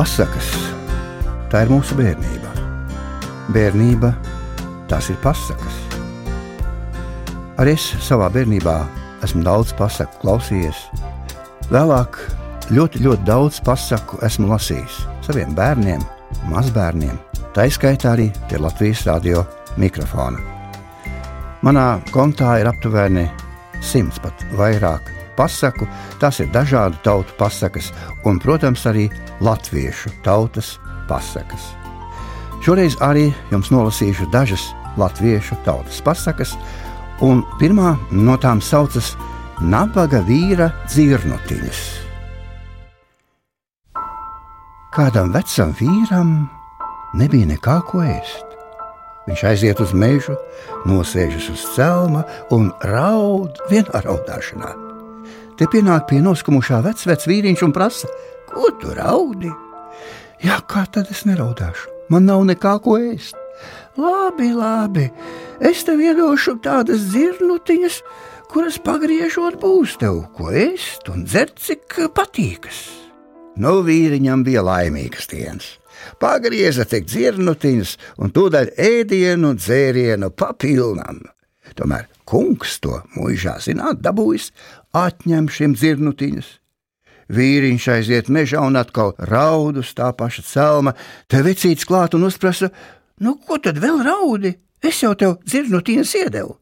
Pasakas 0.00 0.46
tā 1.52 1.60
ir 1.66 1.68
mūsu 1.68 1.92
bērnība. 1.98 2.54
Bērnība 3.52 4.14
tās 4.88 5.10
ir 5.12 5.18
pasakas. 5.20 5.76
Arī 7.60 7.74
es 7.76 7.84
savā 8.06 8.30
bērnībā 8.32 8.78
esmu 9.26 9.44
daudz 9.44 9.74
pasaku 9.76 10.22
klausījies. 10.22 10.80
Vēlāk 11.68 12.16
ļoti, 12.72 13.04
ļoti 13.04 13.28
daudz 13.28 13.60
pasaku 13.66 14.22
esmu 14.24 14.48
lasījis 14.54 15.02
saviem 15.28 15.52
bērniem, 15.58 16.00
mazbērniem, 16.48 17.20
tā 17.52 17.68
izskaitā 17.68 18.14
arī 18.14 18.30
pie 18.48 18.56
Latvijas 18.56 19.04
radio 19.10 19.44
mikrofona. 19.76 20.40
Manā 21.60 21.90
kontā 22.08 22.56
ir 22.62 22.72
aptuveni 22.72 23.28
simts 23.84 24.24
pat 24.24 24.48
vairāk 24.56 25.19
pasaku, 25.36 25.88
tās 26.22 26.40
ir 26.40 26.50
dažādu 26.54 26.98
tautu 27.04 27.34
pasakas 27.38 27.90
un, 28.24 28.40
protams, 28.42 28.86
arī 28.86 29.08
latviešu 29.40 30.12
tautas 30.24 30.78
pasakas. 31.08 31.72
Šoreiz 32.64 32.98
arī 33.00 33.30
jums 33.50 33.70
nolasīšu 33.72 34.28
dažas 34.32 34.70
latviešu 35.00 35.56
tautas 35.64 36.00
pasakas, 36.04 36.54
un 37.24 37.44
pirmā 37.60 37.94
no 38.10 38.36
tām 38.40 38.60
saucas 38.60 39.14
Nabaga 39.60 40.22
vīra 40.24 40.70
dzirnutiņas. 40.88 41.80
Kādam 44.96 45.34
vecam 45.34 45.74
vīram 45.76 46.30
nebija 47.20 47.50
nekā 47.52 47.76
ko 47.90 48.00
ēst. 48.00 48.56
Viņš 49.28 49.42
aiziet 49.52 49.82
uz 49.84 49.92
mežu, 49.92 50.38
nosēžas 50.88 51.50
uz 51.52 51.66
celma 51.76 52.24
un 52.56 52.72
raud 52.88 53.60
vienā 53.68 54.00
raudāšanā. 54.06 54.89
Te 55.60 55.66
pienāk 55.68 56.06
pie 56.08 56.22
noskumušā 56.24 56.78
vecvecā 56.86 57.28
vīriņš 57.28 57.62
un 57.66 57.72
prasa, 57.76 58.08
ko 58.48 58.70
tu 58.80 58.94
raudi? 58.96 59.50
Jā, 60.40 60.54
kā 60.64 60.86
tad 60.88 61.10
es 61.12 61.26
neraudāšu? 61.28 61.90
Man 62.08 62.24
nav 62.24 62.46
nekā 62.48 62.78
ko 62.80 62.94
ēst. 62.96 63.36
Labi, 64.00 64.54
labi, 64.56 65.04
es 65.60 65.82
tev 65.84 66.00
iedošu 66.00 66.54
tādas 66.64 67.04
zirnutiņas, 67.12 67.98
kuras 68.48 68.78
pagriežot 68.80 69.58
būs 69.60 69.98
tev 70.00 70.22
ko 70.38 70.48
ēst 70.48 71.12
un 71.12 71.26
dzert, 71.28 71.60
cik 71.60 71.98
patīkas. 72.16 72.78
Nu, 73.60 73.82
vīriņam 73.84 74.46
bija 74.46 74.64
laimīgas 74.64 75.28
dienas. 75.28 75.74
Pagrieza 76.24 76.88
tik 76.88 77.04
dzirnutiņas 77.04 77.92
un 78.24 78.32
tūdaļ 78.32 78.72
ēdienu 78.80 79.52
un 79.52 79.60
dzērienu 79.60 80.32
papilnam. 80.32 81.20
Tomēr 81.76 82.08
kungs 82.30 82.78
to 82.84 83.00
mūžā 83.16 83.56
zināt 83.64 84.00
dabūjis, 84.04 84.50
atņem 84.94 85.50
šim 85.50 85.74
dzirnutiņas. 85.74 86.48
Vīriņš 87.30 87.86
aiziet 87.94 88.30
mežā 88.32 88.62
un 88.66 88.78
atkal 88.78 89.12
raud 89.30 89.78
uz 89.82 89.92
tā 89.94 90.10
paša 90.18 90.46
celma, 90.46 90.94
te 91.30 91.42
vecīts 91.46 91.86
klāt 91.86 92.16
un 92.18 92.26
uzprasa: 92.26 92.70
Nu, 93.22 93.36
ko 93.46 93.58
tad 93.62 93.78
vēl 93.82 94.02
raudi? 94.06 94.56
Es 94.82 95.02
jau 95.04 95.12
tev 95.14 95.38
dzirnutiņas 95.44 96.14
iedevu. 96.24 96.56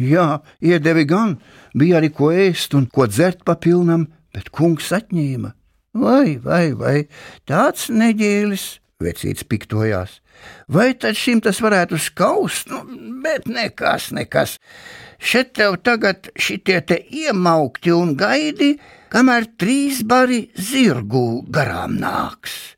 Jā, 0.00 0.42
iedevi 0.58 1.04
gan, 1.06 1.36
bija 1.78 2.00
arī 2.00 2.10
ko 2.10 2.32
ēst 2.34 2.74
un 2.74 2.88
ko 2.90 3.06
dzert 3.06 3.44
papilnam, 3.46 4.08
bet 4.34 4.50
kungs 4.50 4.90
atņēma. 4.92 5.52
Vai, 5.94 6.40
vai, 6.42 6.72
vai, 6.74 6.96
tāds 7.46 7.86
neģēlis, 7.94 8.64
vecīts 9.02 9.46
piktojās. 9.48 10.20
Vai 10.68 10.92
tad 10.98 11.16
šim 11.18 11.40
tas 11.44 11.60
varētu 11.62 11.98
skaust? 12.00 12.68
Nu, 12.70 12.82
bet 13.24 13.48
nekas, 13.50 14.10
nekas. 14.14 14.58
Šeit 15.18 15.54
tev 15.56 15.78
tagad 15.86 16.28
šitie 16.36 16.80
te 16.86 16.98
iemaukti 16.98 17.94
un 17.94 18.14
gaidi, 18.18 18.74
kamēr 19.12 19.48
trīs 19.60 20.02
bari 20.06 20.48
zirgu 20.58 21.44
garām 21.48 21.98
nāks. 22.00 22.74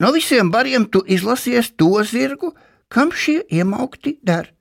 No 0.00 0.12
visiem 0.14 0.52
bariem 0.52 0.86
tu 0.88 1.02
izlasies 1.06 1.74
to 1.76 2.00
zirgu, 2.08 2.54
kam 2.88 3.12
šie 3.12 3.42
iemaukti 3.52 4.16
der. 4.24 4.52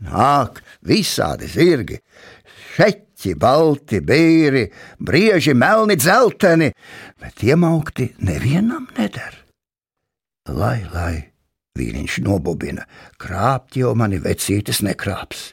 Nāk 0.00 0.62
visādi 0.88 1.50
zirgi, 1.52 1.98
šeķi, 2.76 3.34
balti, 3.36 4.00
bīri, 4.00 4.64
brieži, 4.96 5.52
melni, 5.52 5.98
dzelteni, 6.00 6.70
bet 7.20 7.44
iemaukti 7.44 8.14
nevienam 8.24 8.88
neder. 8.96 9.36
Lai, 10.50 10.80
lai, 10.90 11.30
Vīriņš 11.78 12.20
nobubina, 12.26 12.82
krāpt 13.22 13.76
jau 13.78 13.92
mani 13.94 14.18
vecītis 14.18 14.80
nekrāps. 14.82 15.52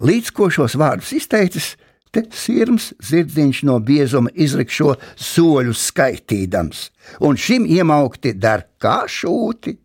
Līdz 0.00 0.30
ko 0.36 0.48
šos 0.52 0.76
vārdus 0.80 1.12
izteicis, 1.18 1.74
te 2.12 2.22
sirms 2.32 2.94
zirdziņš 3.04 3.62
no 3.68 3.76
biezuma 3.84 4.32
izlikšo 4.32 4.94
soļu 5.20 5.76
skaitīdams, 5.76 6.86
un 7.28 7.36
šim 7.36 7.68
iemaukti 7.68 8.32
dar 8.40 8.64
kā 8.80 9.02
šūti. 9.04 9.76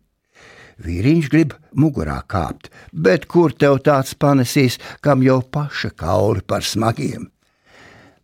Vīriņš 0.82 1.28
grib 1.32 1.52
mugurā 1.76 2.22
kāpt, 2.24 2.70
bet 2.92 3.28
kur 3.28 3.52
tev 3.52 3.82
tāds 3.84 4.16
panesīs, 4.16 4.80
kam 5.04 5.20
jau 5.22 5.42
paša 5.44 5.92
kauli 5.92 6.40
par 6.40 6.64
smagiem? 6.64 7.28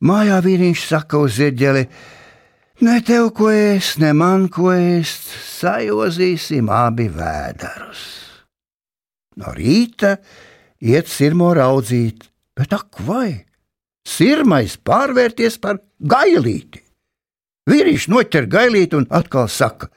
Mājā 0.01 0.41
vīriņš 0.41 0.89
saka 0.89 1.21
uz 1.21 1.37
zirģeli, 1.37 1.85
Ne 2.79 3.01
tev 3.03 3.33
ko 3.35 3.49
ēst, 3.51 3.97
ne 3.99 4.13
man 4.15 4.45
ko 4.55 4.69
ēst, 4.71 5.25
sajozīsim 5.59 6.69
abi 6.71 7.09
vēdarus. 7.11 8.03
No 9.35 9.51
rīta 9.57 10.13
iet 10.87 11.11
sirmo 11.11 11.49
raudzīt, 11.59 12.29
bet 12.55 12.77
ak, 12.77 13.01
vai 13.03 13.49
sirmais 14.07 14.77
pārvērties 14.79 15.59
par 15.59 15.81
gailīti. 15.99 16.85
Vīrietis 17.67 18.07
noķer 18.13 18.47
gailīti 18.47 19.01
un 19.01 19.09
atkal 19.11 19.51
saka: 19.51 19.91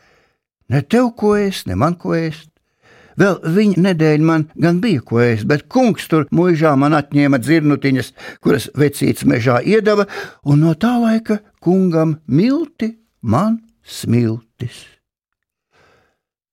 Ne 0.74 0.81
tev 0.81 1.13
ko 1.22 1.36
ēst, 1.38 1.69
ne 1.69 1.78
man 1.78 2.00
ko 2.02 2.18
ēst. 2.18 2.50
Vēl 3.19 3.39
viņa 3.55 3.81
nedēļa 3.88 4.27
man 4.27 4.45
gan 4.55 4.79
bija 4.83 5.01
ko 5.05 5.19
ēst, 5.23 5.47
bet 5.49 5.67
kungs 5.72 6.07
tur 6.11 6.27
mūžā 6.31 6.75
man 6.79 6.95
atņēma 6.97 7.41
dzirnutiņas, 7.41 8.13
kuras 8.44 8.69
vecīts 8.77 9.27
mežā 9.27 9.59
iedeva, 9.66 10.07
un 10.45 10.63
no 10.66 10.75
tā 10.79 10.95
laika 11.01 11.41
kungam 11.63 12.19
milti, 12.27 12.94
man 13.21 13.59
smiltis. 13.83 14.85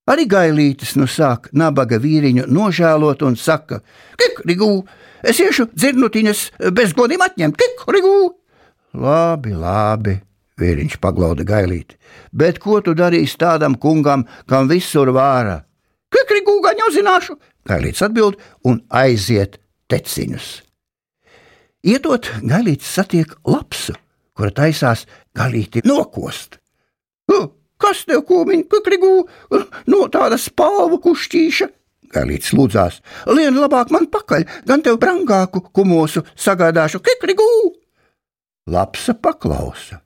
Arī 0.08 0.24
gailītis 0.24 0.94
nu 0.96 1.04
sāk 1.04 1.50
nabaga 1.52 1.98
vīriņu 2.00 2.46
nožēlot 2.48 3.22
un 3.28 3.36
saka: 3.36 3.82
Kikrigū, 4.16 4.86
es 5.20 5.40
iešu 5.44 5.68
dzirnutiņas 5.74 6.44
bez 6.72 6.94
godiem 6.96 7.20
atņemt, 7.26 7.58
kikrigū! 7.60 8.16
Labi, 8.96 9.52
labi, 9.52 10.16
vīriņš 10.58 10.96
paglauda 11.02 11.44
gailīti, 11.44 11.98
bet 12.32 12.56
ko 12.58 12.80
tu 12.80 12.96
darīsi 12.96 13.36
tādam 13.36 13.76
kungam, 13.76 14.24
kam 14.48 14.70
visur 14.72 15.12
vārā? 15.12 15.67
Kikrigū 16.14 16.58
gan 16.64 16.78
jau 16.80 16.88
zināšu, 16.94 17.36
Gailīts 17.68 18.00
atbild 18.04 18.38
un 18.64 18.80
aiziet 18.88 19.58
teciņus. 19.92 20.46
Iedot, 21.88 22.30
Gailīts 22.42 22.88
satiek 22.96 23.34
lapsu, 23.44 23.94
kura 24.32 24.54
taisās 24.54 25.04
galīti 25.36 25.84
nokost. 25.84 26.58
Kas 27.78 28.02
tev 28.08 28.24
kūmiņ, 28.26 28.64
kikrigū, 28.72 29.12
no 29.92 30.06
tāda 30.10 30.38
spalvu 30.40 30.98
kušķīša? 31.04 31.68
Galīts 32.10 32.54
lūdzās, 32.56 32.98
lien 33.36 33.54
labāk 33.54 33.92
man 33.94 34.08
pakaļ, 34.10 34.46
gan 34.66 34.82
tev 34.82 34.96
brangāku 34.98 35.62
kumosu 35.76 36.24
sagādāšu, 36.34 36.98
kikrigū! 37.04 37.46
Lapsa 38.68 39.14
paklausa. 39.14 40.00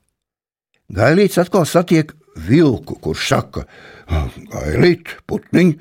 Gailīts 0.93 1.39
atkal 1.41 1.65
satiek 1.65 2.11
vilku, 2.35 2.97
kurš 3.01 3.27
saka: 3.29 3.65
Gailīt, 4.53 5.17
putniņ, 5.29 5.75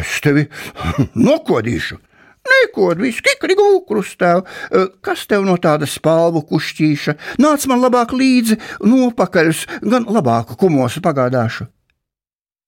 es 0.00 0.18
tevi 0.24 0.48
nokodīšu! 1.28 2.00
Nekod, 2.44 3.00
viss 3.00 3.24
kikrigū 3.24 3.86
krustēv, 3.88 4.42
kas 5.04 5.22
tev 5.30 5.46
no 5.46 5.54
tāda 5.56 5.88
spalvu 5.88 6.42
kušķīša, 6.50 7.14
nāc 7.40 7.64
man 7.70 7.80
labāk 7.80 8.12
līdzi, 8.12 8.58
nopakaļus, 8.84 9.64
gan 9.80 10.04
labāku 10.12 10.58
kumosu 10.60 11.00
pagādāšu. 11.04 11.64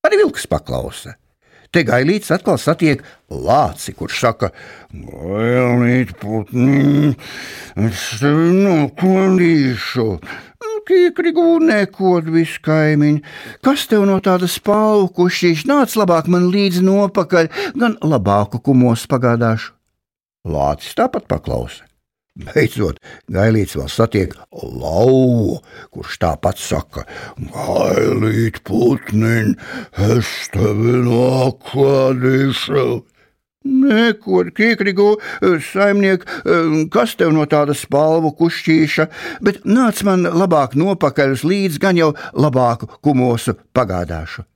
Arī 0.07 0.23
vilks 0.23 0.49
paklausa. 0.49 1.19
Te 1.75 1.83
gailīts 1.85 2.31
atkal 2.33 2.57
satiek 2.63 3.03
lāci, 3.29 3.93
kurš 3.99 4.21
saka: 4.23 4.51
Gailīt, 4.95 6.15
putni, 6.23 7.13
es 7.77 8.05
tevi 8.23 8.55
nokodīšu! 8.63 10.07
Kīkrigū 10.87 11.57
nekod 11.67 12.29
visu 12.31 12.61
kaimiņu. 12.67 13.23
Kas 13.67 13.89
tev 13.91 14.05
no 14.07 14.21
tādas 14.23 14.55
spālu 14.61 15.09
kušķīši 15.17 15.67
nāc 15.71 15.97
labāk 15.99 16.31
man 16.31 16.47
līdzi 16.53 16.85
nopakaļ, 16.87 17.51
gan 17.75 17.99
labāku 18.07 18.63
kumos 18.63 19.09
pagādāšu? 19.11 19.75
Lācis 20.47 20.95
tāpat 20.95 21.27
paklausa. 21.27 21.83
Beidzot, 22.37 22.99
gailīts 23.33 23.75
vēl 23.79 23.89
satiek 23.89 24.35
lauvu, 24.53 25.57
kurš 25.95 26.19
tāpat 26.21 26.61
saka: 26.61 27.07
Gailīt, 27.41 28.61
putniņ, 28.69 29.55
es 30.13 30.33
tevi 30.53 30.99
nokādīšu! 31.07 32.85
Neko, 33.67 34.45
kīkrigu, 34.57 35.13
saimniek, 35.69 36.25
kas 36.95 37.15
tev 37.19 37.33
no 37.35 37.47
tāda 37.51 37.75
spalvu 37.77 38.33
kušķīša, 38.39 39.07
bet 39.47 39.65
nāc 39.69 40.03
man 40.07 40.27
labāk 40.27 40.77
nopakaļ 40.79 41.35
uz 41.37 41.47
līdzi, 41.47 41.83
gan 41.83 41.99
jau 41.99 42.13
labāku 42.35 42.91
kumosu 43.03 43.57
pagādāšu. 43.77 44.47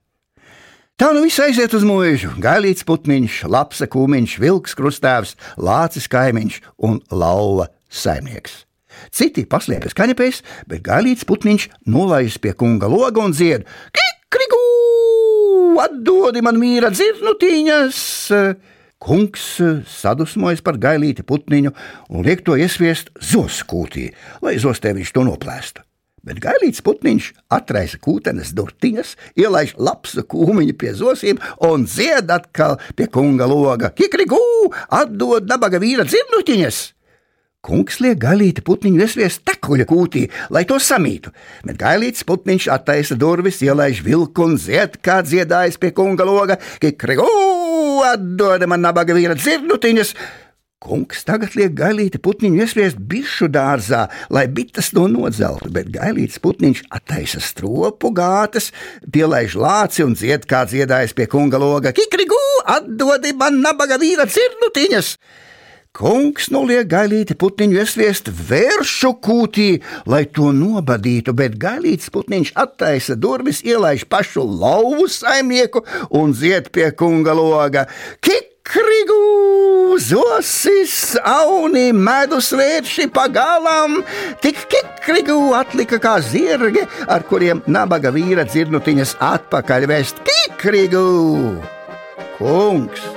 Tā 1.00 1.14
nu 1.16 1.22
viss 1.24 1.40
aiziet 1.40 1.72
uz 1.72 1.84
mūžu. 1.88 2.34
Gailīts 2.44 2.84
putniņš, 2.84 3.44
lapsa 3.48 3.86
kūmiņš, 3.88 4.34
vilks 4.42 4.74
krustāvs, 4.76 5.32
lācis 5.56 6.04
kaimiņš 6.12 6.58
un 6.84 6.98
lauva 7.08 7.70
saimnieks. 7.88 8.66
Citi 9.08 9.46
paslēpjas 9.48 9.96
kanepēs, 9.96 10.42
bet 10.68 10.82
gailīts 10.84 11.24
putniņš 11.24 11.70
nolaižas 11.88 12.36
pie 12.44 12.52
kunga 12.52 12.90
loga 12.92 13.24
un 13.24 13.32
dzied: 13.32 13.64
Kikrigu! 13.96 14.60
Atdodi 15.80 16.44
man 16.44 16.60
mīra 16.60 16.92
dzirnutīņas! 16.92 18.02
Kungs 19.00 19.44
sadusmojas 19.88 20.60
par 20.60 20.76
gailīti 20.76 21.24
putniņu 21.24 21.72
un 22.12 22.26
liek 22.26 22.42
to 22.44 22.58
iesviest 22.60 23.08
zoskūtī, 23.16 24.10
lai 24.44 24.58
zostē 24.60 24.92
viņš 24.96 25.14
to 25.16 25.24
noplēstu. 25.24 25.86
Bet 26.20 26.36
gailīts 26.44 26.82
putniņš 26.84 27.30
atraisa 27.56 27.96
kūtenes 28.04 28.52
durtiņas, 28.52 29.14
ielaiž 29.40 29.72
lapsa 29.80 30.20
kūmiņu 30.28 30.76
pie 30.76 30.92
zosiem 30.98 31.40
un 31.64 31.86
dzied 31.88 32.28
atkal 32.28 32.76
pie 32.96 33.08
kunga 33.08 33.48
loga: 33.48 33.88
Kikrigū, 33.88 34.68
atdod 34.92 35.48
nabaga 35.48 35.80
vīra 35.80 36.04
dzirnutiņas! 36.04 36.82
Kungs 37.64 37.98
liek 38.00 38.16
gailīti 38.20 38.62
putniņu 38.64 39.02
iesviest 39.04 39.42
tekuļa 39.48 39.84
kūtī, 39.88 40.22
lai 40.52 40.62
to 40.68 40.78
samītu, 40.80 41.32
bet 41.68 41.80
gailīts 41.80 42.24
putniņš 42.28 42.68
attaisa 42.72 43.16
durvis, 43.20 43.60
ielaiž 43.64 44.00
vilku 44.04 44.46
un 44.48 44.56
zied, 44.60 44.96
kā 45.04 45.18
dziedājis 45.24 45.76
pie 45.80 45.92
kunga 45.96 46.24
loga, 46.24 46.56
kikrigū, 46.80 47.28
atdod 48.06 48.64
man 48.70 48.84
nabaga 48.84 49.16
vīra 49.16 49.36
dzirnutiņas! 49.38 50.14
Kungs 50.80 51.26
tagad 51.28 51.52
liek 51.58 51.74
gailīti 51.76 52.16
putniņu 52.24 52.62
iesviest 52.62 53.00
bišu 53.10 53.50
dārzā, 53.52 54.06
lai 54.32 54.46
bites 54.48 54.88
to 54.96 55.04
nodzeltu, 55.12 55.68
bet 55.74 55.90
gailīts 55.92 56.40
putniņš 56.40 56.86
attaisa 56.96 57.42
stropu 57.44 58.08
gātas, 58.16 58.70
pielaiž 59.12 59.58
lāci 59.60 60.06
un 60.06 60.16
dzied, 60.16 60.48
kā 60.48 60.62
dziedājis 60.70 61.12
pie 61.18 61.28
kunga 61.28 61.60
loga, 61.60 61.92
kikrigū, 61.92 62.40
atdodi 62.78 63.34
man 63.36 63.60
nabaga 63.60 64.00
vīra 64.00 64.24
dzirnutiņas! 64.30 65.12
Kungs 65.90 66.46
noliek 66.54 66.86
gailīti 66.86 67.34
putniņu 67.34 67.80
iesviest 67.80 68.28
vēršu 68.30 69.08
kūtī, 69.26 69.80
lai 70.06 70.22
to 70.30 70.52
nobadītu, 70.54 71.34
bet 71.34 71.56
gailīts 71.58 72.12
putniņš 72.14 72.52
attaisa 72.62 73.16
durvis, 73.18 73.64
ielaiž 73.66 74.04
pašu 74.06 74.44
lauvu 74.46 75.08
saimnieku 75.10 75.82
un 76.14 76.30
ziet 76.30 76.70
pie 76.70 76.92
kunga 76.94 77.34
loga. 77.34 77.84
Kikrigu, 78.22 79.18
zosis, 80.06 81.18
auni, 81.26 81.90
medus 81.90 82.54
vērši 82.54 83.10
pagalām, 83.10 83.98
tik 84.46 84.62
kikrigu 84.70 85.40
atlika 85.58 85.98
kā 85.98 86.20
zirgi, 86.22 86.86
ar 87.10 87.26
kuriem 87.26 87.66
nabaga 87.66 88.14
vīra 88.14 88.46
dzirnutiņas 88.46 89.18
atpakaļ 89.34 89.90
vest. 89.90 90.22
Kikrigu! 90.22 91.08
Kungs, 92.38 93.08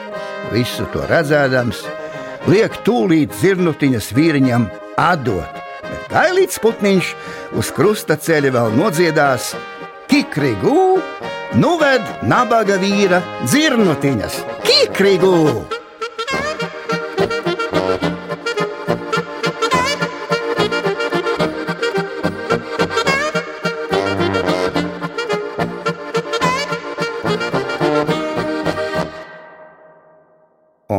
visu 0.50 0.90
to 0.90 1.06
redzēdams, 1.06 1.86
liek 2.50 2.76
tūlīt 2.86 3.36
zirnutiņas 3.40 4.10
vīriņam 4.16 4.68
atdot, 5.00 5.62
bet 5.84 6.10
gailīts 6.12 6.60
putniņš 6.64 7.14
uz 7.60 7.72
krusta 7.76 8.18
ceļa 8.20 8.54
vēl 8.58 8.76
nodziedās. 8.80 9.54
Kikrigū, 10.12 10.82
nu 11.58 11.76
ved 11.82 12.10
nabaga 12.30 12.78
vīra 12.82 13.24
dzirnutiņas 13.48 14.42
Kikrigū! 14.68 15.73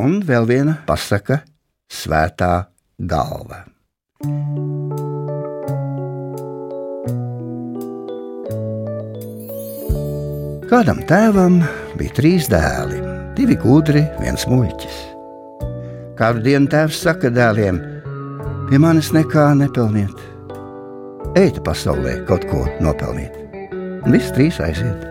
Un 0.05 0.19
vēl 0.21 0.45
viena 0.45 0.75
pasaka- 0.85 1.39
svētā 1.99 2.67
galva. 3.01 3.63
Kādam 10.69 11.01
tēvam 11.09 11.57
bija 11.97 12.17
trīs 12.19 12.51
dēli, 12.53 13.01
divi 13.39 13.57
gudri, 13.57 14.05
viens 14.21 14.45
muļķis. 14.51 15.01
Kādu 16.21 16.45
dienu 16.45 16.69
tēvs 16.69 17.01
saka 17.07 17.33
dēliem: 17.33 17.81
Pie 18.69 18.79
manis 18.79 19.09
nekā 19.17 19.55
nepelniet, 19.57 20.21
ejiet 21.35 21.65
pasaulē 21.65 22.27
kaut 22.29 22.45
ko 22.53 22.67
nopelnīt. 22.85 23.41
Un 24.05 24.13
visi 24.13 24.37
trīs 24.37 24.61
aiziet. 24.61 25.09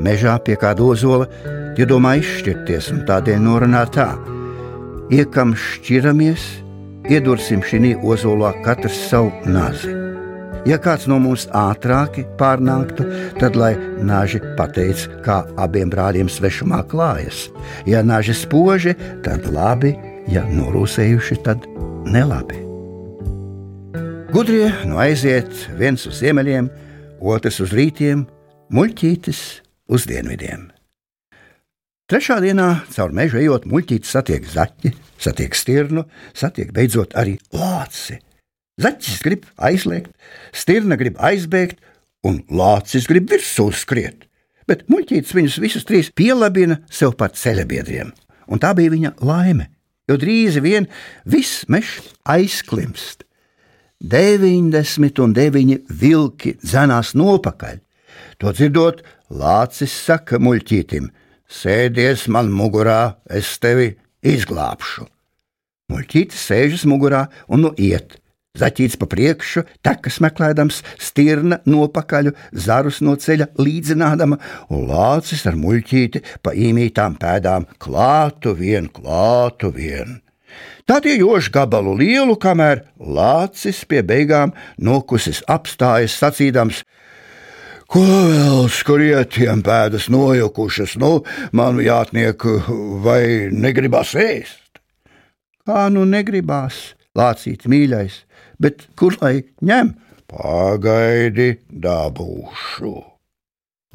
Mežā 0.00 0.38
pie 0.40 0.56
kāda 0.56 0.88
ozola 0.88 1.28
iedomā 1.80 2.16
izšķirties 2.20 2.90
un 2.94 3.04
tādēļ 3.08 3.40
norunā 3.44 3.86
tā: 3.94 4.10
Iekam 5.10 5.54
šķiramies, 5.56 6.44
iedursim 7.10 7.64
šī 7.64 7.96
ozolā 8.04 8.52
katrs 8.64 8.98
savu 9.08 9.32
nazi. 9.48 9.96
Ja 10.68 10.76
kāds 10.76 11.06
no 11.08 11.16
mums 11.16 11.46
ātrāk 11.56 12.18
pārnāktu, 12.40 13.06
tad 13.40 13.56
lai 13.56 13.72
naži 14.04 14.42
pateic, 14.58 15.06
kā 15.24 15.38
abiem 15.56 15.88
brāļiem 15.88 16.28
svešumā 16.28 16.82
klājas. 16.90 17.46
Ja 17.88 18.02
naži 18.04 18.36
spoži, 18.36 18.92
tad 19.24 19.48
labi, 19.54 19.94
ja 20.28 20.44
norūsējuši, 20.44 21.38
tad 21.46 21.64
nelabi. 22.04 22.60
Gudrie 24.30 24.68
nu 24.86 25.00
aiziet 25.00 25.48
viens 25.80 26.04
uz 26.06 26.20
ziemeļiem, 26.20 26.68
otrs 27.20 27.62
uz 27.64 27.72
rītiem, 27.74 28.26
muļķītis 28.70 29.40
uz 29.90 30.06
dienvidiem. 30.06 30.68
Trešā 32.10 32.40
dienā 32.42 32.64
caur 32.90 33.12
mežu 33.14 33.38
ejot, 33.38 33.68
muļķītis 33.70 34.10
satiek 34.16 34.46
zaķi, 34.50 34.90
satiek 35.22 35.54
stirnu, 35.54 36.02
satiek 36.34 36.72
beidzot 36.74 37.12
arī 37.14 37.36
lāci. 37.54 38.16
Zaķis 38.82 39.20
grib 39.22 39.44
aizliegt, 39.54 40.10
stirna 40.50 40.98
grib 40.98 41.20
aizbēgt, 41.22 41.78
un 42.26 42.40
lācis 42.50 43.06
grib 43.06 43.30
virsū 43.30 43.68
skriet. 43.78 44.26
Bet 44.66 44.82
muļķītis 44.90 45.36
viņus 45.38 45.60
visus 45.62 45.86
trīs 45.86 46.10
pielabina 46.10 46.80
sev 46.90 47.14
par 47.14 47.30
ceļabiedriem, 47.38 48.10
un 48.50 48.58
tā 48.58 48.72
bija 48.74 48.90
viņa 48.90 49.14
laime, 49.22 49.68
jo 50.10 50.18
drīz 50.18 50.58
vien 50.66 50.90
viss 51.22 51.62
mežs 51.70 52.10
aizklimst. 52.26 53.22
99 54.02 55.78
vilki 56.02 56.56
dzenās 56.58 57.14
nopakaļ. 57.14 57.78
To 58.42 58.50
dzirdot, 58.50 59.06
lācis 59.30 59.94
saka 59.94 60.42
muļķītim: 60.42 61.12
Sēdies 61.50 62.28
man 62.30 62.52
mugurā, 62.54 63.16
es 63.26 63.56
tevi 63.58 63.96
izglābšu. 64.22 65.08
Muļķītis 65.90 66.42
sēžas 66.46 66.86
mugurā 66.86 67.24
un 67.50 67.66
nu 67.66 67.72
iet. 67.74 68.20
Zaķīts 68.58 68.98
pa 68.98 69.06
priekšu, 69.10 69.62
tekas 69.86 70.18
meklējams, 70.22 70.80
stirna 70.98 71.60
nopakaļ, 71.70 72.32
zarus 72.54 72.98
no 73.02 73.14
ceļa 73.18 73.46
līdzinādama, 73.58 74.38
un 74.74 74.88
lācis 74.90 75.44
ar 75.46 75.58
muļķīti 75.58 76.22
pa 76.42 76.54
īmītām 76.54 77.14
pēdām 77.18 77.68
klātu 77.82 78.54
vien, 78.58 78.90
klātu 78.90 79.70
vien. 79.74 80.18
Tad 80.86 81.06
iejoš 81.06 81.52
gabalu 81.54 81.94
lielu, 82.00 82.34
kamēr 82.42 82.82
lācis 82.98 83.84
pie 83.86 84.02
beigām 84.06 84.50
nokusis 84.82 85.44
apstājas 85.46 86.18
sacīdams: 86.18 86.82
Ko 87.90 88.04
vēl 88.06 88.68
skrietiem 88.70 89.64
pēdas 89.66 90.04
nojukušas, 90.14 90.92
nu, 91.02 91.24
man 91.50 91.80
jātniek, 91.82 92.44
vai 93.02 93.50
negribas 93.50 94.12
ēst? 94.14 94.78
Kā 95.66 95.88
nu 95.90 96.04
negribās, 96.06 96.78
lācīt 97.18 97.66
mīļais, 97.66 98.20
bet 98.62 98.86
kur 98.94 99.18
lai 99.18 99.40
ņem? 99.66 99.90
Pagaidi, 100.30 101.56
dabūšu. 101.66 102.94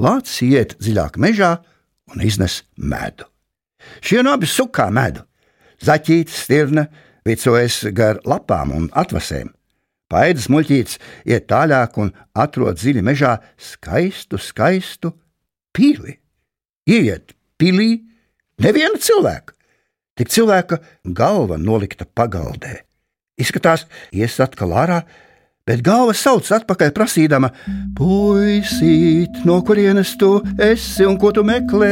Lācis 0.04 0.44
iet 0.44 0.76
dziļāk 0.84 1.16
mežā 1.16 1.56
un 2.12 2.28
iznes 2.28 2.66
medu. 2.76 3.30
Šie 4.04 4.20
abi 4.28 4.50
sukā 4.50 4.90
medu. 4.92 5.24
Zaķītis, 5.80 6.44
stirna, 6.44 6.90
vicojas 7.24 7.86
gar 7.96 8.20
lapām 8.28 8.76
un 8.76 8.92
atvasēm. 8.92 9.56
Paēdis 10.12 10.50
muļķītis 10.54 11.00
iet 11.26 11.48
tālāk 11.50 11.98
un 11.98 12.12
atrod 12.38 12.78
dziļi 12.78 13.02
mežā 13.06 13.40
skaistu, 13.58 14.38
skaistu 14.38 15.16
pili. 15.74 16.20
Iet 16.86 17.34
pilī 17.58 18.04
neviena 18.62 19.02
cilvēka, 19.02 19.56
tik 20.20 20.30
cilvēka 20.30 20.80
galva 21.18 21.58
nolikta 21.58 22.06
pagaldē. 22.06 22.84
Izskatās, 23.42 23.88
ies 24.16 24.38
atkal 24.40 24.72
ārā, 24.78 25.02
bet 25.68 25.82
galva 25.84 26.14
sauc 26.16 26.46
atpakaļ, 26.54 26.94
prasīdama: 26.96 27.50
Puisīt, 27.98 29.42
no 29.50 29.58
kurienes 29.66 30.14
tu 30.22 30.38
esi 30.62 31.10
un 31.10 31.18
ko 31.20 31.34
tu 31.36 31.44
meklē? 31.44 31.92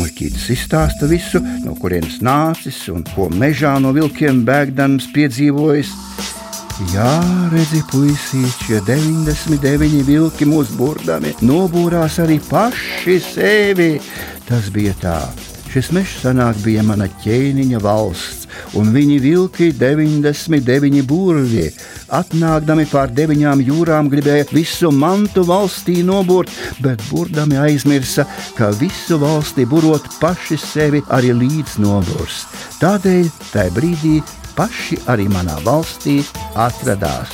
Muļķītis 0.00 0.48
izstāsta 0.56 1.06
visu, 1.10 1.42
no 1.66 1.76
kurienes 1.78 2.22
nācis 2.24 2.86
un 2.90 3.04
ko 3.12 3.28
mežā 3.28 3.76
no 3.84 3.92
vilkiem 3.92 4.42
bēgdams 4.48 5.12
piedzīvojis. 5.12 5.92
Jā, 6.72 7.20
redzi, 7.52 7.82
puisīt, 7.90 8.62
šie 8.64 8.78
99 8.86 10.00
vilki 10.08 10.46
mūsu 10.48 10.72
burdami 10.78 11.34
nobūrās 11.44 12.16
arī 12.24 12.38
paši 12.48 13.18
sevi. 13.20 13.88
Tas 14.48 14.70
bija 14.72 14.94
tā. 15.02 15.18
Šis 15.72 15.90
mežs 15.92 16.22
senāk 16.24 16.56
bija 16.64 16.82
mana 16.84 17.10
ķēniņa 17.20 17.78
valsts, 17.84 18.48
un 18.76 18.88
viņi 18.92 19.18
vilki 19.20 19.68
99 19.76 21.04
burvji. 21.08 21.68
Atnākdami 22.12 22.88
pār 22.88 23.12
deviņām 23.20 23.62
jūrām, 23.68 24.08
gribēja 24.12 24.48
visu 24.52 24.92
mantu 24.92 25.44
valstī 25.48 26.00
nobūrt, 26.04 26.52
bet 26.84 27.04
burdami 27.10 27.60
aizmirsa, 27.68 28.24
ka 28.56 28.72
visu 28.80 29.20
valstī 29.20 29.68
burot 29.68 30.08
paši 30.20 30.60
sevi 30.60 31.04
arī 31.12 31.32
līdz 31.36 31.80
nobūrs. 31.84 32.46
Tādēļ 32.80 33.28
tajā 33.52 33.72
brīdī 33.76 34.20
paši 34.56 34.98
arī 35.12 35.28
manā 35.32 35.56
valstī 35.66 36.20
atradās. 36.58 37.32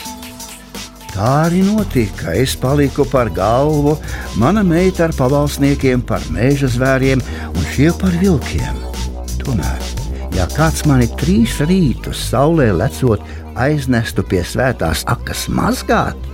Tā 1.12 1.28
arī 1.48 1.64
notika. 1.66 2.34
Es 2.36 2.54
paliku 2.56 3.06
par 3.08 3.30
galvu, 3.34 3.96
mana 4.38 4.62
meita 4.62 5.08
ar 5.08 5.14
pavalsniekiem 5.16 6.04
par 6.06 6.22
meža 6.30 6.68
zvēriem 6.70 7.22
un 7.54 7.68
šie 7.74 7.90
par 7.98 8.14
vilkiem. 8.20 8.82
Tomēr, 9.42 9.86
ja 10.36 10.46
kāds 10.54 10.84
mani 10.86 11.08
trīs 11.18 11.58
rītus 11.64 12.28
saulē 12.30 12.70
lecot 12.76 13.24
aiznestu 13.58 14.22
pie 14.22 14.44
svētās 14.46 15.02
akas 15.10 15.48
mazgāt, 15.50 16.28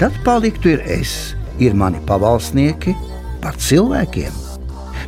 tad 0.00 0.16
paliktu 0.26 0.74
ir 0.74 0.84
es, 0.98 1.36
ir 1.62 1.78
mani 1.78 2.02
pavalsnieki 2.04 2.92
par 3.40 3.56
cilvēkiem. 3.56 4.45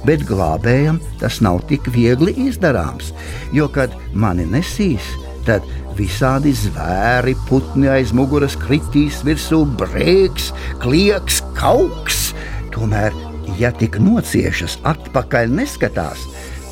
Bet 0.06 0.24
glābējam 0.28 1.00
tas 1.20 1.40
nav 1.44 1.62
tik 1.70 1.88
viegli 1.94 2.34
izdarāms, 2.48 3.12
jo, 3.54 3.66
kad 3.72 3.94
mani 4.14 4.46
nesīs, 4.48 5.04
tad 5.48 5.64
visādi 5.98 6.52
zvēri, 6.54 7.34
putni 7.48 7.88
aiz 7.90 8.12
muguras 8.14 8.56
kritīs 8.58 9.22
virsū, 9.26 9.64
brēks, 9.80 10.52
klieks, 10.82 11.40
kauks. 11.58 12.28
Tomēr, 12.74 13.14
ja 13.58 13.72
tik 13.74 13.98
nociešas 14.02 14.78
atpakaļ 14.86 15.50
neskatās, 15.58 16.22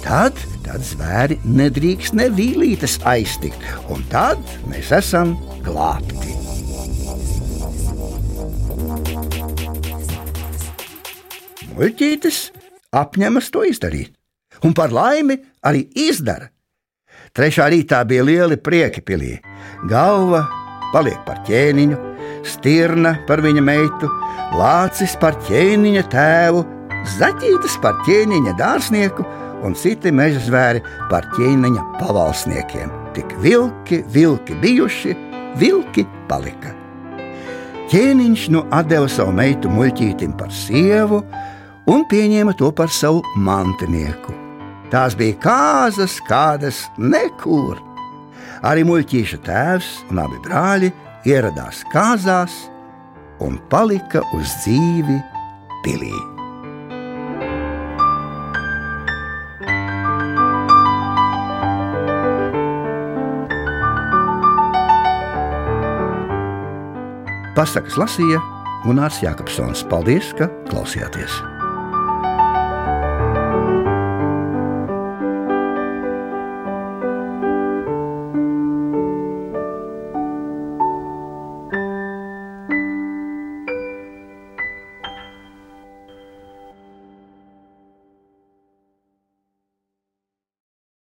tad, 0.05 0.39
tad 0.67 0.85
zvēri 0.87 1.41
nedrīkst 1.45 2.15
nevīlītas 2.19 3.01
aiztikt, 3.09 3.59
un 3.91 4.05
tad 4.13 4.43
mēs 4.71 4.93
esam 4.95 5.35
glābti. 5.67 6.35
Muļķītis 11.77 12.39
apņemas 12.97 13.51
to 13.53 13.65
izdarīt, 13.69 14.13
un 14.65 14.75
par 14.77 14.95
laimi 14.95 15.39
arī 15.67 15.87
izdara. 16.09 16.51
Trešā 17.37 17.69
rītā 17.73 18.01
bija 18.09 18.25
lieli 18.25 18.57
prieki 18.57 19.03
pilī. 19.05 19.35
Galva 19.91 20.45
paliek 20.93 21.19
par 21.27 21.43
ķēniņu, 21.49 21.99
stirna 22.47 23.17
par 23.29 23.43
viņa 23.45 23.65
meitu, 23.65 24.09
lācis 24.57 25.17
par 25.21 25.37
ķēniņa 25.49 26.05
tēvu, 26.13 26.63
zaķītis 27.19 27.77
par 27.83 27.99
ķēniņa 28.07 28.55
dārznieku 28.61 29.27
un 29.67 29.77
citi 29.77 30.13
meža 30.15 30.41
zvēri 30.47 30.83
par 31.11 31.29
ķēniņa 31.37 31.85
pavalsniekiem. 32.01 32.93
Tik 33.17 33.37
vilki, 33.43 34.03
vilki 34.13 34.57
bijuši, 34.63 35.15
vilki 35.61 36.07
palika. 36.31 36.73
Ķēniņš 37.91 38.49
nu 38.55 38.65
atdeva 38.75 39.09
savu 39.11 39.35
meitu 39.37 39.71
muļķītim 39.71 40.35
par 40.41 40.51
sievu 40.55 41.21
un 41.91 42.05
pieņēma 42.11 42.57
to 42.59 42.71
par 42.75 42.91
savu 42.93 43.23
mantinieku. 43.39 44.35
Tās 44.91 45.17
bija 45.19 45.39
kāzas, 45.43 46.19
kādas 46.29 46.85
nekur. 46.99 47.81
Arī 48.67 48.87
muļķīša 48.87 49.43
tēvs 49.47 49.91
un 50.11 50.23
abi 50.23 50.39
brāļi 50.47 50.93
ieradās 51.29 51.83
kāzās 51.93 52.55
un 53.43 53.59
palika 53.71 54.23
uz 54.37 54.55
dzīvi 54.63 55.19
pilī. 55.85 56.15
Pasakas 67.57 67.97
lasīja 67.97 68.41
Gunārs 68.85 69.23
Jākapsons. 69.25 69.87
Paldies, 69.89 70.35
ka 70.37 70.51
klausījāties! 70.69 71.56